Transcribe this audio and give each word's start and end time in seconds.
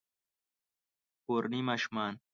کورني 1.25 1.61
ماشومان 1.69 2.13